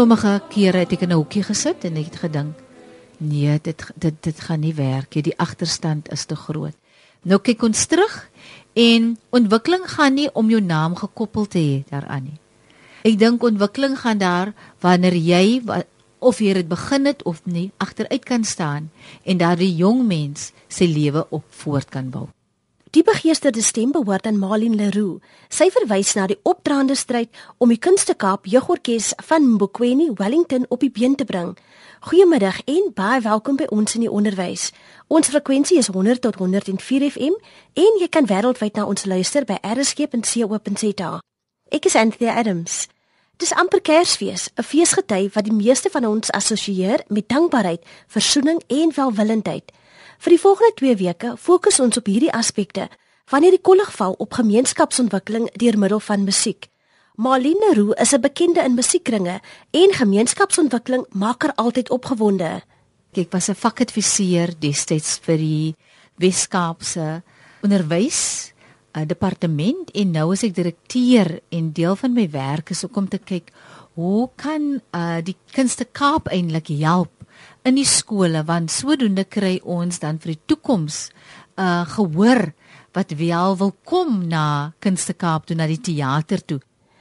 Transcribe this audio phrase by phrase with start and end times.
[0.00, 2.54] Sommige kere het ek in 'n hoekie gesit en ek het gedink,
[3.18, 5.22] nee, dit dit dit gaan nie werk nie.
[5.22, 6.74] Die agterstand is te groot.
[7.22, 8.30] Nou kyk ons terug
[8.72, 12.40] en ontwikkeling gaan nie om jou naam gekoppel te hê daaraan nie.
[13.04, 15.62] Ek dink ontwikkeling gaan daar wanneer jy
[16.18, 18.90] of jy dit begin het of nie agteruit kan staan
[19.24, 22.28] en daardie jong mens sy lewe op voort kan bou.
[22.90, 25.20] Die begeesterde stem behoort aan Malin Leroux.
[25.48, 27.30] Sy verwys na die opdraande stryd
[27.62, 31.52] om die Kunste Kaap Jeugorkes van Mbokweni Wellington op die been te bring.
[32.00, 34.72] Goeiemiddag en baie welkom by ons in die onderwys.
[35.06, 37.38] Ons frekwensie is 100 tot 104 FM
[37.78, 41.12] en jy kan wêreldwyd na ons luister by rsg.co.za.
[41.70, 42.88] Ek is Anthea Adams.
[43.38, 48.92] Dis amper Kersfees, 'n feesgety wat die meeste van ons assosieer met dankbaarheid, versoening en
[48.94, 49.70] welwillendheid.
[50.20, 52.90] Vir die volgende 2 weke fokus ons op hierdie aspekte
[53.32, 56.66] wanneer die kollig val op gemeenskapsontwikkeling deur middel van musiek.
[57.16, 59.40] Marlene Roo is 'n bekende in musiekkringe
[59.70, 62.62] en gemeenskapsontwikkeling maak haar altyd opgewonde.
[63.16, 65.74] Ek was 'n vakadviseur destyds vir die
[66.18, 67.22] Weskaapse
[67.62, 68.52] onderwys
[68.96, 73.18] uh, departement en nou is ek direkteur en deel van my werk is om te
[73.18, 73.52] kyk
[73.94, 77.19] hoe kan uh, die Kunste Kaap eintlik help
[77.64, 81.08] in die skole want sodoende kry ons dan vir die toekoms
[81.60, 82.52] uh gehoor
[82.96, 86.60] wat wel wil kom na Kunste Kaap toe na die teater toe.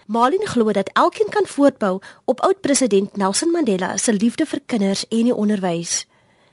[0.10, 5.30] Malin glo dat elkeen kan voortbou op oud-president Nelson Mandela se liefde vir kinders en
[5.30, 6.06] die onderwys.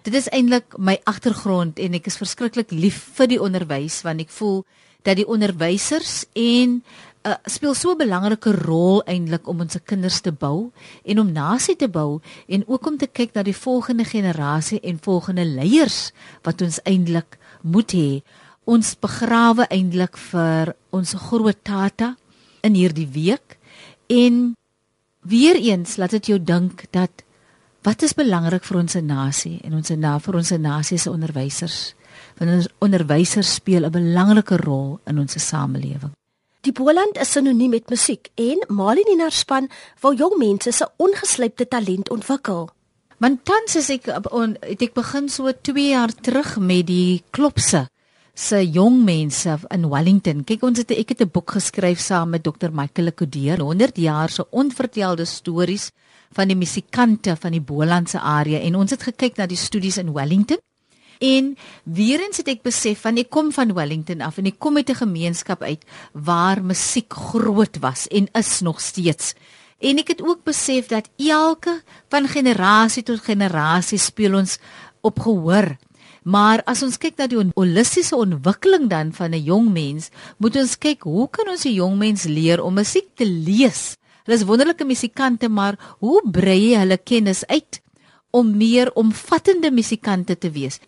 [0.03, 4.31] Dit is eintlik my agtergrond en ek is verskriklik lief vir die onderwys want ek
[4.31, 4.63] voel
[5.09, 6.83] dat die onderwysers en
[7.27, 10.71] uh, speel so 'n belangrike rol eintlik om ons kinders te bou
[11.05, 14.99] en om nasie te bou en ook om te kyk na die volgende generasie en
[15.03, 18.23] volgende leiers wat ons eintlik moet hê.
[18.65, 22.17] Ons begrawe eintlik vir ons groot tata
[22.63, 23.59] in hierdie week
[24.07, 24.55] en
[25.23, 27.25] weer eens laat dit jou dink dat
[27.83, 31.95] wat is belangrik vir ons nasie en ons na vir ons nasie se onderwysers
[32.39, 36.13] want ons onderwysers speel 'n belangrike rol in ons samelewing.
[36.67, 39.69] Die Boland is sinoniem met musiek en Malin en haar span
[40.03, 42.65] wil jong mense se ongeslypte talent ontwikkel.
[43.23, 47.85] Want tans is ek on, ek begin so 2 jaar terug met die klopse
[48.35, 50.43] se jong mense in Wellington.
[50.43, 52.75] Kyk ons het ek het 'n boek geskryf saam met Dr.
[52.75, 55.93] Michael Kodeer, 100 jaar se onvertelde stories
[56.33, 60.13] van die musikante van die Bolandse area en ons het gekyk na die studies in
[60.13, 60.59] Wellington
[61.19, 64.77] En weer eens het ek besef van ek kom van Wellington af en ek kom
[64.77, 69.35] uit 'n gemeenskap uit waar musiek groot was en is nog steeds.
[69.79, 74.59] En ek het ook besef dat elke van generasie tot generasie speel ons
[75.01, 75.77] op gehoor.
[76.27, 80.79] Maar as ons kyk na die holistiese ontwikkeling dan van 'n jong mens, moet ons
[80.79, 83.97] kyk hoe kan ons 'n jong mens leer om musiek te lees?
[84.25, 87.81] Hulle is wonderlike musikante, maar hoe brei jy hulle kennis uit
[88.31, 90.81] om meer omvattende musikante te wees?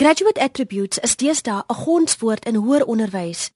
[0.00, 3.50] Graduate attributes is deesdae 'n gonswoord in hoër onderwys.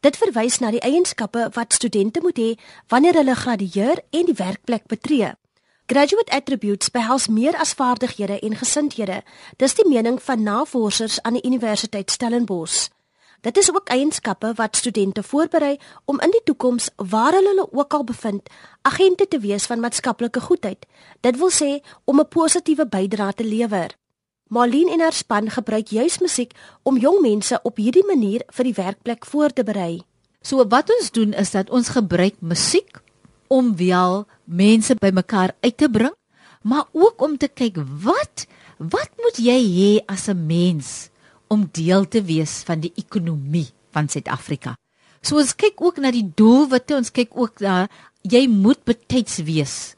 [0.00, 2.50] Dit verwys na die eienskappe wat studente moet hê
[2.88, 5.32] wanneer hulle gradueer en die werkplek betree.
[5.86, 9.22] Graduate attributes behels meer as vaardighede en gesindhede.
[9.56, 12.88] Dis die mening van navorsers aan die Universiteit Stellenbosch.
[13.40, 17.92] Dit is ook eienskappe wat studente voorberei om in die toekoms waar hulle hulle ook
[17.94, 18.48] al bevind,
[18.82, 20.86] agente te wees van maatskaplike goedheid.
[21.20, 23.99] Dit wil sê om 'n positiewe bydrae te lewer.
[24.50, 28.74] Marlene en haar span gebruik juis musiek om jong mense op hierdie manier vir die
[28.74, 30.02] werkplek voor te berei.
[30.42, 32.98] So wat ons doen is dat ons gebruik musiek
[33.46, 36.16] om wel mense bymekaar uit te bring,
[36.66, 38.46] maar ook om te kyk wat
[38.80, 41.10] wat moet jy hê as 'n mens
[41.48, 44.74] om deel te wees van die ekonomie van Suid-Afrika.
[45.22, 47.88] So ons kyk ook na die doelwitte, ons kyk ook na
[48.22, 49.94] jy moet betyds wees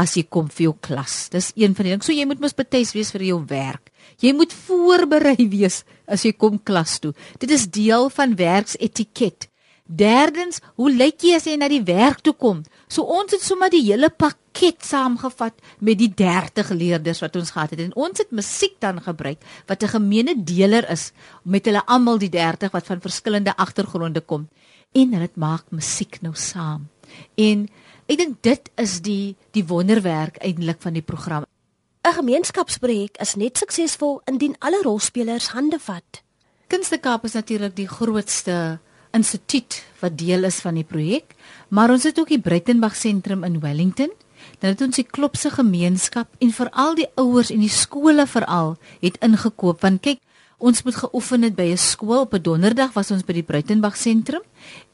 [0.00, 1.28] as jy kom vir jou klas.
[1.32, 2.06] Dis een van die dinge.
[2.06, 3.92] So jy moet mos betyds wees vir jou werk.
[4.22, 7.12] Jy moet voorberei wees as jy kom klas toe.
[7.42, 9.50] Dit is deel van werksetiket.
[9.90, 12.60] Derdens, hoe lyk jy as jy na die werk toe kom?
[12.86, 17.74] So ons het sommer die hele pakket saamgevat met die 30 leerders wat ons gehad
[17.74, 21.10] het en ons het musiek dan gebruik wat 'n gemeene deler is
[21.42, 24.46] met hulle almal die 30 wat van verskillende agtergronde kom
[24.94, 26.88] en dit maak musiek nou saam.
[27.34, 27.68] En
[28.10, 31.44] ek dink dit is die die wonderwerk eintlik van die program.
[32.02, 36.22] 'n Gemeenskapsprojek is net suksesvol indien alle rolspelers hande vat.
[36.66, 38.80] Kunstekaap is natuurlik die grootste
[39.12, 41.34] instituut wat deel is van die projek,
[41.68, 44.10] maar ons het ook die Breitenberg sentrum in Wellington.
[44.58, 49.18] Dan het ons die klopse gemeenskap en veral die ouers en die skole veral het
[49.20, 50.20] ingekoop want kyk
[50.60, 53.96] Ons moet geoefen het by 'n skool op 'n donderdag was ons by die Bruitenberg
[53.96, 54.42] sentrum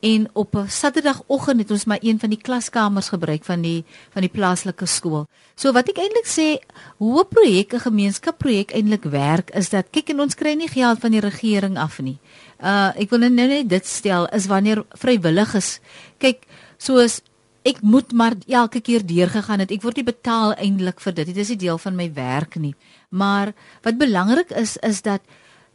[0.01, 4.23] en op 'n saterdagoggend het ons maar een van die klaskamers gebruik van die van
[4.23, 5.27] die plaaslike skool.
[5.57, 6.63] So wat ek eintlik sê,
[6.99, 11.01] hoe 'n projek 'n gemeenskapsprojek eintlik werk is dat kyk en ons kry nie geld
[11.01, 12.19] van die regering af nie.
[12.63, 15.81] Uh ek wil nou net dit stel is wanneer vrywilligers
[16.19, 16.47] kyk
[16.79, 17.23] soos
[17.65, 19.71] ek moet maar elke keer deurgegaan het.
[19.71, 21.27] Ek word nie betaal eintlik vir dit.
[21.27, 22.75] Dit is nie deel van my werk nie.
[23.09, 23.53] Maar
[23.83, 25.21] wat belangrik is is dat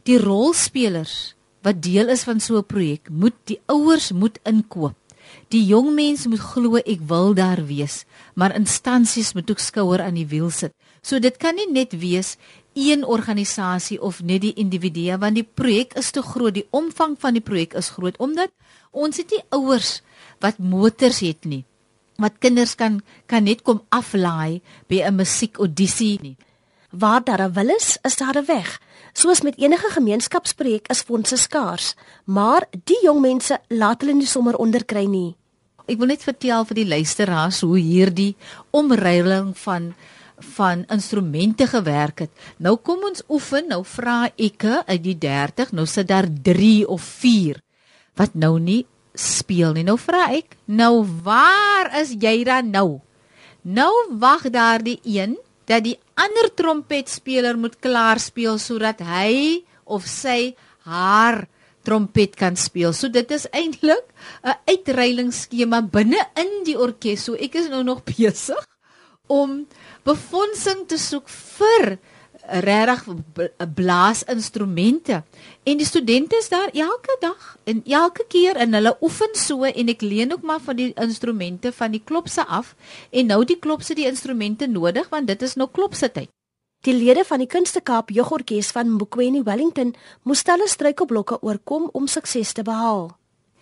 [0.08, 4.96] die rolspelers wat deel is van so 'n projek, moet die ouers moet inkoop.
[5.48, 8.04] Die jong mense moet glo ek wil daar wees,
[8.34, 10.72] maar instansies moet ook skouer aan die wiel sit.
[11.02, 12.36] So dit kan nie net wees
[12.74, 17.32] een organisasie of net die individue want die projek is te groot, die omvang van
[17.34, 18.50] die projek is groot omdat
[18.90, 20.00] ons het nie ouers
[20.40, 21.64] wat motors het nie.
[22.16, 26.36] Wat kinders kan kan net kom aflaai by 'n musiekaudisie nie.
[26.90, 28.80] Waar daar 'n wil is, is daar 'n weg.
[29.12, 31.92] Soos met enige gemeenskapsprojek is fondse skaars,
[32.24, 35.34] maar die jong mense laat hulle nie sommer onderkry nie.
[35.84, 38.32] Ek wil net vertel vir die luisteraars hoe hierdie
[38.72, 39.92] omruiling van
[40.56, 42.30] van instrumente gewerk het.
[42.58, 47.04] Nou kom ons oefen, nou vra ek uit die 30, nou sit daar 3 of
[47.20, 47.60] 4
[48.18, 48.82] wat nou nie
[49.14, 49.84] speel nie.
[49.86, 52.98] Nou vra ek, nou waar is jy dan nou?
[53.62, 55.36] Nou wag daar die een
[55.70, 60.54] dat die ander trompetspeler moet klaar speel sodat hy of sy
[60.86, 61.46] haar
[61.86, 62.92] trompet kan speel.
[62.94, 64.04] So dit is eintlik
[64.44, 67.24] 'n uitreilingsskema binne in die orkes.
[67.24, 68.62] So ek is nou nog besig
[69.26, 69.66] om
[70.04, 71.98] befondsing te soek vir
[72.48, 73.04] regtig
[73.74, 75.22] blaasinstrumente
[75.62, 79.88] en die studente is daar elke dag en elke keer en hulle oefen so en
[79.88, 82.74] ek leen ook maar van die instrumente van die klopse af
[83.10, 86.30] en nou die klopse die instrumente nodig want dit is nou klopse tyd.
[86.82, 89.94] Die lede van die Kunstekaap Jeugorkes van Mbukweni Wellington
[90.26, 93.12] moes hulle struikelblokke oorkom om sukses te behaal.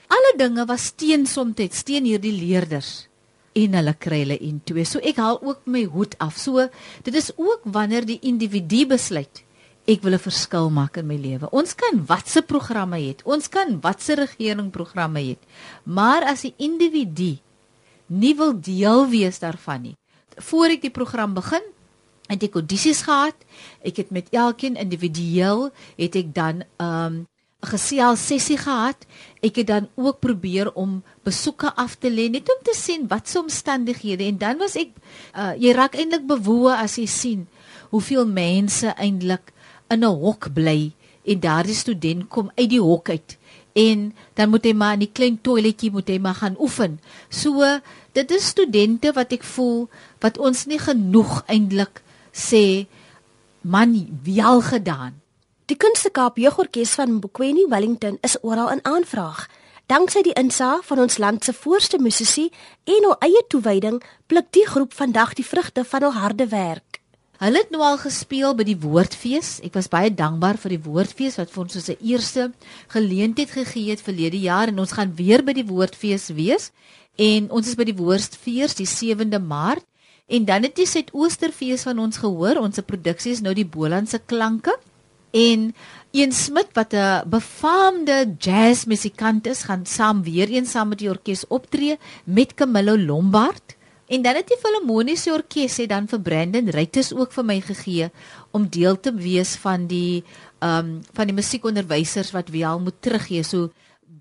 [0.09, 3.10] Alle dinge was teen soms teen hierdie leerders
[3.53, 4.85] en hulle kry hulle en twee.
[4.85, 6.39] So ek haal ook my hoed af.
[6.39, 6.69] So
[7.03, 9.45] dit is ook wanneer die individu besluit
[9.91, 11.51] ek wil 'n verskil maak in my lewe.
[11.51, 13.23] Ons kan watse programme het.
[13.25, 15.39] Ons kan watse regeringprogramme het.
[15.85, 17.39] Maar as 'n individu
[18.07, 19.97] nie wil deel wees daarvan nie.
[20.37, 21.63] Voor ek die program begin,
[22.29, 23.35] het ek audisies gehad.
[23.83, 27.27] Ek het met elkeen individueel het ek dan ehm um,
[27.61, 29.05] gesels sessie gehad.
[29.45, 33.29] Ek het dan ook probeer om besoeke af te lê net om te sien wat
[33.29, 34.95] se omstandighede en dan was ek
[35.37, 37.47] uh, jy raak eintlik bewoe as jy sien
[37.91, 39.53] hoeveel mense eintlik
[39.91, 40.93] in 'n hok bly
[41.25, 43.37] en daardie student kom uit die hok uit
[43.77, 46.99] en dan moet hy maar in die klein toiletjie moet hy maar gaan oefen.
[47.29, 47.63] So
[48.13, 49.89] dit is studente wat ek voel
[50.21, 52.03] wat ons nie genoeg eintlik
[52.33, 52.87] sê
[53.63, 55.20] man wie al gedaan
[55.71, 59.45] Die Kunstekaap Jeugorkes van Mbukweni Wellington is oral in aanvraag.
[59.87, 62.49] Danksy die insaag van ons land se voorste musisi
[62.91, 66.99] en hul eie toewyding, pluk die groep vandag die vrugte van hul harde werk.
[67.39, 69.53] Hulle het nou al gespeel by die Woordfees.
[69.63, 72.51] Ek was baie dankbaar vir die Woordfees wat vir ons so 'n eerste
[72.89, 76.73] geleentheid gegee het verlede jaar en ons gaan weer by die Woordfees wees.
[77.15, 79.87] En ons is by die Woordfees die 7de Maart
[80.27, 82.59] en dan het die Suidoosterfees van ons gehoor.
[82.59, 84.75] Ons produksie is nou die Bolandse klanke
[85.31, 85.75] en
[86.11, 91.47] een Smit wat 'n befaamde jazzmusikant is, gaan saam weer eens saam met die orkes
[91.47, 93.77] optree met Camillo Lombard.
[94.07, 98.09] En dan het die Filharmoniese Orkees sê dan vir Brandon Reuters ook vir my gegee
[98.51, 100.25] om deel te wees van die
[100.59, 103.43] ehm um, van die musiekonderwysers wat wel moet teruggee.
[103.43, 103.71] So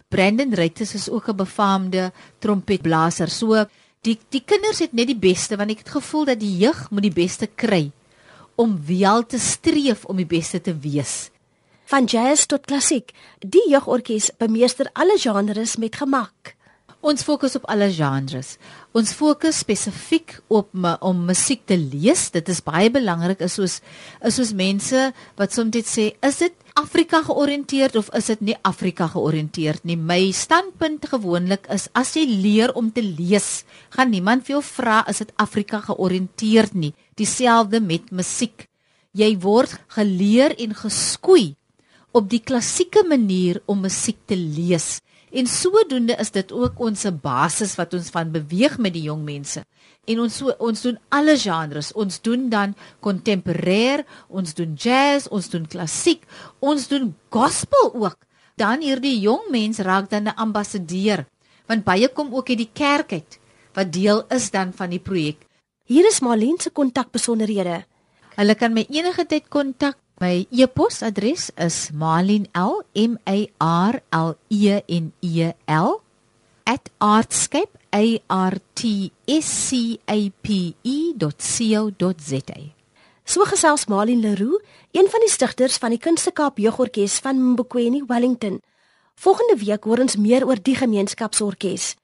[0.08, 3.30] Brandon Reuters is ook 'n befaamde trompetblaser.
[3.30, 3.66] So
[4.02, 7.04] die die kinders het net die beste want ek het gevoel dat die jeug moet
[7.04, 7.92] die beste kry
[8.60, 11.30] om wel te streef om die beste te wees.
[11.90, 16.56] Van jazz tot klassiek, die jeugorkes bemeester alle genres met gemak.
[17.00, 18.58] Ons fokus op alle genres.
[18.92, 22.28] Ons fokus spesifiek op om musiek te lees.
[22.36, 23.80] Dit is baie belangrik is soos
[24.20, 25.06] is soos mense
[25.40, 29.98] wat soms dit sê, is dit Afrika georiënteerd of is dit nie Afrika georiënteerd nie?
[30.00, 35.02] My standpunt gewoonlik is as jy leer om te lees, gaan niemand vir jou vra
[35.12, 36.94] is dit Afrika georiënteerd nie.
[37.20, 38.70] Dieselfde met musiek.
[39.12, 41.58] Jy word geleer en geskoei
[42.16, 45.02] op die klassieke manier om musiek te lees.
[45.32, 49.62] En sodoende is dit ook ons basis wat ons van beweeg met die jong mense.
[50.10, 51.92] En ons so, ons doen alle genres.
[51.94, 52.74] Ons doen dan
[53.06, 56.24] kontemporêr, ons doen jazz, ons doen klassiek,
[56.60, 58.18] ons doen gospel ook.
[58.58, 61.26] Dan hierdie jong mens raak dan 'n ambassadeur,
[61.68, 63.40] want baie kom ook uit die kerk uit
[63.74, 65.46] wat deel is dan van die projek.
[65.86, 67.86] Hier is Marlene se kontakbesonderhede.
[68.36, 74.82] Hulle kan my enige tyd kontak My e-posadres is malinl m a r l e
[74.86, 76.02] n e l
[77.00, 82.60] @artscape a r t s c a p e.co.za.
[83.24, 84.60] So gesels Malin Leroux,
[84.92, 88.60] een van die stigters van die Kunstekaap Jeugorkes van Mbokweni, Wellington.
[89.16, 91.96] Volgende week hoor ons meer oor die gemeenskapsorkes.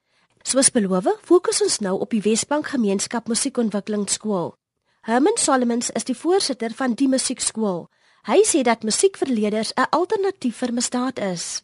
[0.44, 4.54] Soos beloof, fokus ons nou op die Wesbank Gemeenskap Musiekontwikkelingsskool.
[5.02, 7.90] Herman Solomons is die voorsitter van die musiekskool.
[8.26, 11.62] Hy sê dat musiek vir leerders 'n alternatief vir misdaad is.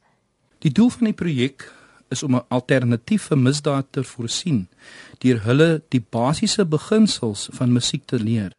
[0.59, 1.73] Die doel van die projek
[2.09, 4.67] is om 'n alternatief vir misdaad te voorsien
[5.17, 8.51] deur hulle die basiese beginsels van musiek te leer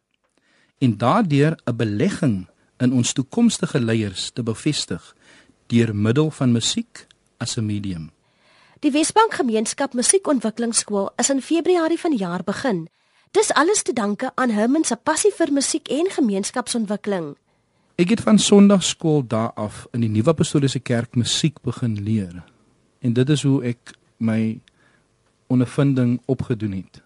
[0.79, 5.15] en daardeur 'n belegging in ons toekomstige leiers te bevestig
[5.67, 7.07] deur middel van musiek
[7.37, 8.11] as 'n medium.
[8.79, 12.89] Die Wesbank Gemeenskap Musiekontwikkelingsskool is in Februarie vanjaar begin.
[13.31, 17.35] Dis alles te danke aan Herman se passie vir musiek en gemeenskapsontwikkeling.
[18.03, 22.43] Ek het van Sondagskool daar af in die Nuwe Apostoliese Kerk musiek begin leer.
[22.99, 24.59] En dit is hoe ek my
[25.47, 26.99] ondervinding opgedoen het.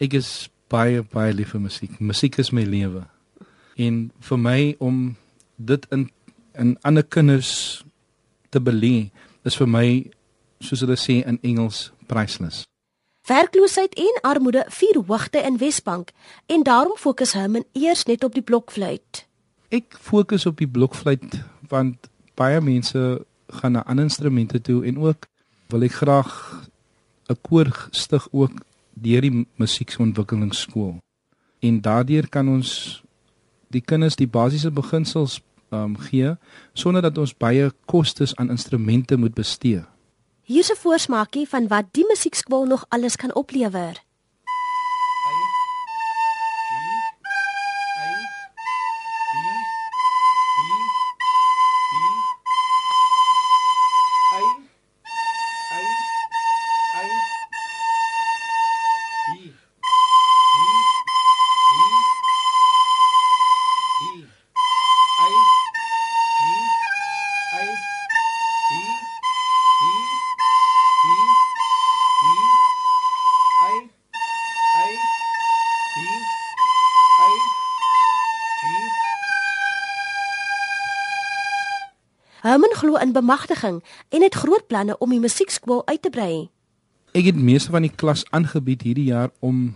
[0.00, 2.00] Ek is baie baie lief vir musiek.
[2.00, 3.04] Musiek is my lewe.
[3.76, 5.04] En vir my om
[5.56, 6.08] dit in
[6.56, 7.84] in ander kinders
[8.48, 9.10] te belê
[9.44, 9.86] is vir my
[10.60, 12.64] soos hulle sê in Engels priceless.
[13.28, 16.16] Werkloosheid en armoede vier hoogte in Wesbank
[16.46, 19.28] en daarom fokus Herman eers net op die blokfluit.
[19.70, 21.36] Ek fokus op die blokfluit
[21.70, 23.00] want baie mense
[23.60, 25.28] gaan na ander instrumente toe en ook
[25.70, 26.30] wil ek graag
[27.30, 28.50] 'n koor stig ook
[28.94, 30.98] deur die musiekontwikkelingsskool.
[31.62, 33.02] En daardeur kan ons
[33.70, 36.34] die kinders die basiese beginsels um, gee
[36.72, 39.84] sonder dat ons baie kostes aan instrumente moet bestee.
[40.42, 44.02] Hier's 'n voorsmaakie van wat die musiekskool nog alles kan oplewer.
[82.90, 86.50] Glo in bemagtiging en het groot planne om die musiekskool uit te brei.
[87.14, 89.74] Ek het meeste van die klas aangebied hierdie jaar om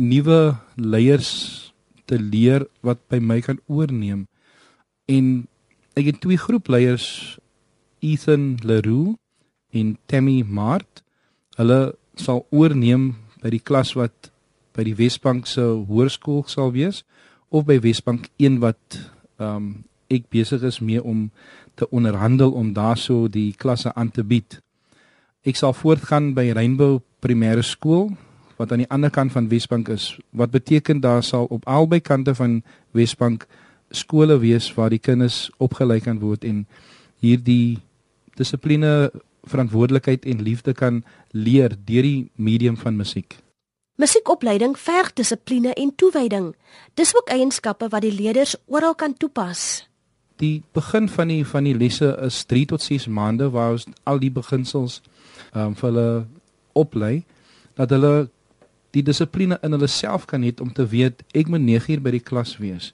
[0.00, 1.72] nuwe leiers
[2.08, 4.26] te leer wat by my kan oorneem.
[5.08, 5.46] En
[5.96, 7.38] ek het twee groepleiers
[8.00, 9.16] Ethan Leroux
[9.72, 11.04] en Tammy Mart.
[11.56, 13.12] Hulle sal oorneem
[13.42, 14.32] by die klas wat
[14.72, 17.02] by die Wesbank se hoërskool sal wees
[17.52, 19.00] of by Wesbank 1 wat
[19.36, 19.72] ehm um,
[20.12, 21.30] ek besig is mee om
[21.74, 24.60] te onderhandel om daarso die klasse aan te bied.
[25.42, 28.12] Ek sal voortgaan by Rainbow Primêre Skool
[28.60, 30.12] wat aan die ander kant van Wesbank is.
[30.30, 32.60] Wat beteken daar sal op albei kante van
[32.94, 33.46] Wesbank
[33.90, 36.64] skole wees waar die kinders opgelei kan word en
[37.20, 37.82] hierdie
[38.38, 39.10] dissipline,
[39.44, 43.36] verantwoordelikheid en liefde kan leer deur die medium van musiek.
[44.00, 46.52] Musiekopleiding verg dissipline en toewyding.
[46.94, 49.82] Dis ook eienskappe wat die leerders oral kan toepas
[50.36, 54.18] die begin van die van die lesse is 3 tot 6 maande waar ons al
[54.22, 55.00] die beginsels
[55.52, 56.06] ehm um, vir hulle
[56.72, 57.24] oplei
[57.76, 58.28] dat hulle
[58.92, 62.12] die dissipline in hulle self kan hê om te weet ek moet 9 uur by
[62.16, 62.92] die klas wees.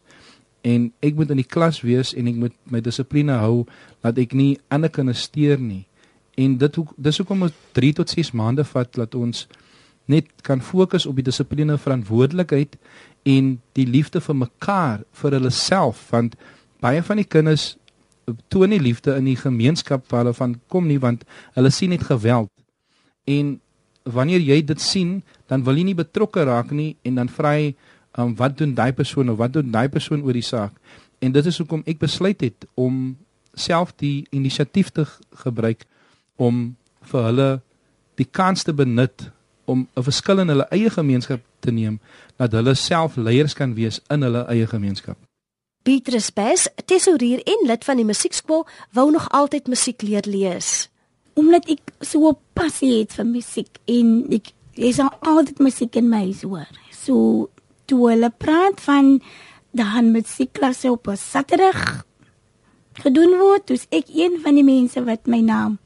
[0.63, 3.67] En ek moet in die klas wees en ek moet my dissipline hou
[4.05, 5.87] dat ek nie ander kinders steur nie.
[6.39, 9.47] En dit hoek dis hoekom ons 3 tot 6 maande vat dat ons
[10.09, 12.79] net kan fokus op die dissipline verantwoordelikheid
[13.29, 16.39] en die liefde vir mekaar vir hulle self want
[16.81, 17.77] baie van die kinders
[18.49, 21.25] toon nie liefde in die gemeenskap waar hulle van kom nie want
[21.57, 22.51] hulle sien net geweld.
[23.25, 23.61] En
[24.03, 27.75] wanneer jy dit sien, dan wil jy nie betrokke raak nie en dan vra jy
[28.19, 30.75] um, wat doen daai persoon of wat doen daai persoon oor die saak?
[31.19, 33.17] En dit is hoekom ek besluit het om
[33.59, 35.05] self die inisiatief te
[35.43, 35.85] gebruik
[36.37, 36.77] om
[37.11, 37.49] vir hulle
[38.21, 39.31] die kans te benut
[39.69, 42.01] om 'n verskil in hulle eie gemeenskap te neem
[42.37, 45.28] dat hulle self leiers kan wees in hulle eie gemeenskap.
[45.83, 50.89] Petrus Bes, tesourier en lid van die musiekskool, wou nog altyd musiek leer lees.
[51.39, 56.35] Omdat ek so 'n passie het vir musiek en ek is altyd musiek in my
[56.43, 56.69] hoor.
[56.91, 57.49] So
[57.87, 59.23] toe hulle praat van
[59.71, 62.05] dan musiekklasse op 'n Saterdag
[62.93, 65.79] gedoen word, dis ek een van die mense wat my naam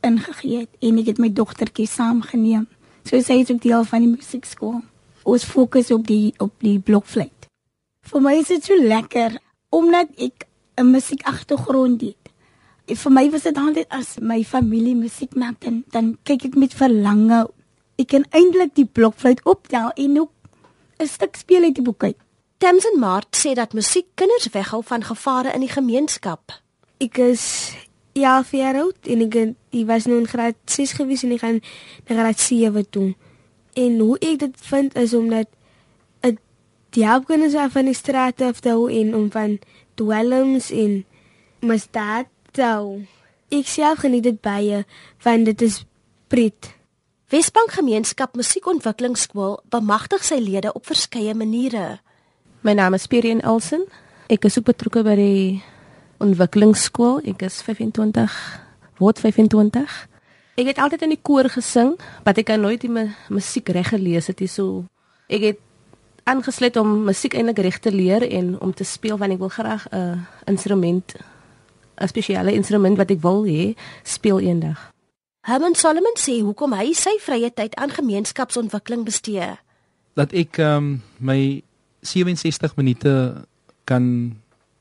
[0.00, 2.66] ingegee het en ek het my dogtertjie saamgeneem.
[3.04, 4.80] So sy is ook deel van die musiekskool.
[5.22, 7.39] Ons fokus op die op die blokfluit.
[8.10, 9.36] Vir my is dit so lekker
[9.70, 10.48] omdat ek
[10.80, 12.32] 'n musiek agtergrond het.
[12.86, 16.56] En vir my was dit altyd as my familie musiek maak dan dan kyk ek
[16.56, 17.46] met verlange.
[17.98, 20.32] Ek kan eintlik die blokfluit optel en ook
[20.98, 22.16] 'n stuk speel uit die boek uit.
[22.58, 26.50] Tamsin Mart sê dat musiek kinders weghou van gevare in die gemeenskap.
[26.98, 27.72] Ek is
[28.12, 29.34] 11 jaar oud en ek
[29.70, 31.60] ek was nou in graad 6 gewees en ek gaan
[32.08, 33.14] na graad 7 toe.
[33.74, 35.46] En hoe ek dit vind is omdat
[36.94, 39.58] die help kinders af van die strate af te hou en om van
[39.94, 41.04] dwelms en
[41.60, 43.06] misdaad te hou.
[43.50, 44.84] Ek self geniet dit baie
[45.24, 45.82] want dit is
[46.30, 46.74] pret.
[47.30, 52.00] Wesbank Gemeenskap Musiekontwikkelingsskool bemagtig sy lede op verskeie maniere.
[52.66, 53.86] My naam is Perien Elsen.
[54.30, 55.62] Ek is ook betrokke by die
[56.22, 57.22] ontwikkelingsskool.
[57.30, 58.34] Ek is 25,
[58.98, 59.94] word 25.
[60.60, 61.94] Ek het altyd in die koor gesing,
[62.26, 64.84] maar ek kan nooit die mu musiek reg gelees het hier so.
[65.30, 65.62] Ek het
[66.30, 69.86] aangesluit om musiek eintlik reg te leer en om te speel want ek wil graag
[69.90, 71.16] 'n uh, instrument
[71.98, 74.90] 'n spesiale instrument wat ek wil hê speel eendag.
[75.40, 79.58] Herman Solomon sê hoekom hy sy vrye tyd aan gemeenskapsontwikkeling bestee.
[80.14, 81.62] dat ek um, my
[82.02, 83.12] 67 minute
[83.84, 84.36] kan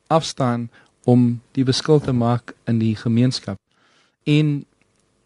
[0.07, 0.69] afstaan
[1.03, 3.57] om die verskil te maak in die gemeenskap.
[4.23, 4.65] En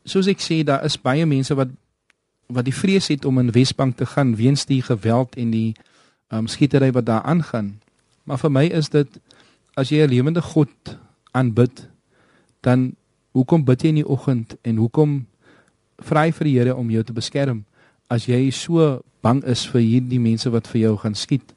[0.03, 1.71] soos ek sê, daar is baie mense wat
[2.53, 5.73] wat die vrees het om in Wesbank te gaan weens die geweld en die
[6.33, 7.79] um, skietery wat daar aangaan.
[8.23, 9.19] Maar vir my is dit
[9.77, 10.97] as jy 'n lewende God
[11.31, 11.89] aanbid,
[12.61, 12.95] dan
[13.31, 15.25] hoekom bid jy in die oggend en hoekom
[15.97, 17.65] vra jy vir die Here om jou te beskerm
[18.09, 21.53] as jy so bang is vir hierdie mense wat vir jou gaan skiet?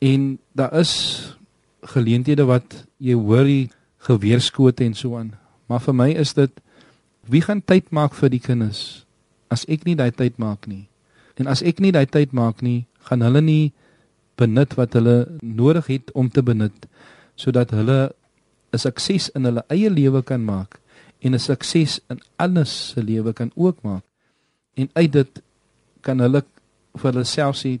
[0.00, 1.36] En daar is
[1.82, 5.34] geleenthede wat jy hoor die geweerskote en so aan.
[5.66, 6.50] Maar vir my is dit
[7.28, 9.04] wie gaan tyd maak vir die kinders
[9.52, 10.88] as ek nie daai tyd maak nie.
[11.36, 13.72] En as ek nie daai tyd maak nie, gaan hulle nie
[14.38, 16.86] benut wat hulle nodig het om te benut
[17.38, 18.14] sodat hulle
[18.72, 20.80] 'n sukses in hulle eie lewe kan maak
[21.20, 24.04] en 'n sukses in ander se lewe kan ook maak.
[24.74, 25.42] En uit dit
[26.00, 26.44] kan hulle
[26.94, 27.78] vir hulle self sê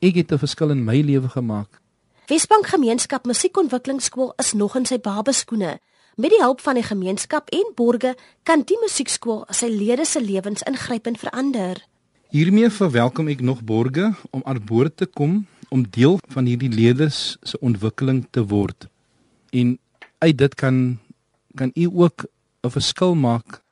[0.00, 1.80] ek het 'n verskil in my lewe gemaak.
[2.26, 5.78] Wesbank Gemeenskap Musiekontwikkelingsskool is nog in sy babeskoene.
[6.16, 10.62] Met die hulp van die gemeenskap en borge kan die musiekskool sy lede se lewens
[10.62, 11.86] ingrypend verander.
[12.28, 17.36] Hiermee verwelkom ek nog borge om aan boord te kom om deel van hierdie leerders
[17.42, 18.88] se ontwikkeling te word.
[19.50, 19.78] En
[20.18, 20.98] uit dit kan
[21.54, 22.26] kan u ook
[22.62, 23.62] 'n verskil maak.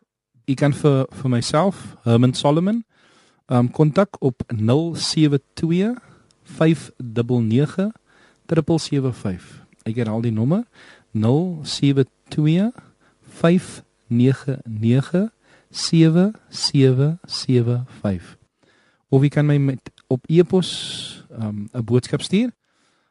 [0.46, 2.84] U kan vir vir myself, Herman Solomon,
[3.46, 5.98] um kontak op 072
[6.42, 7.92] 599
[8.46, 9.66] 775.
[9.82, 10.64] Ek herhaal die nommer
[11.12, 12.72] 072
[13.22, 15.30] 599
[15.70, 18.36] 7775.
[19.08, 22.50] Of jy kan my met op e-pos um 'n boodskap stuur.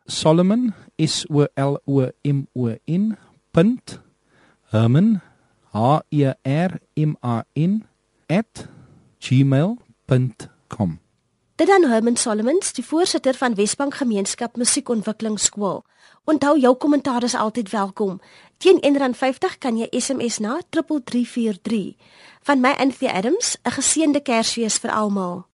[0.05, 3.17] Solomon S O L O M O N.
[4.69, 5.21] Herman
[5.71, 7.85] H E R M A N
[9.19, 10.99] @gmail.com.
[11.55, 15.83] Dit dan Herman Solomons, die voorsitter van Wesbank Gemeenskap Musiekontwikkelingsskool.
[16.23, 18.21] Onthou jou kommentaar is altyd welkom.
[18.57, 21.95] Teen R1.50 kan jy SMS na 3343.
[22.41, 25.45] Van my Anthea Adams, 'n geseënde Kersfees vir almal.